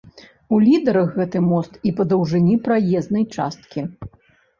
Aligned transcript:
У 0.55 0.57
лідэрах 0.67 1.11
гэты 1.17 1.41
мост 1.49 1.75
і 1.89 1.91
па 1.99 2.05
даўжыні 2.13 2.55
праезнай 2.69 3.27
часткі. 3.37 3.85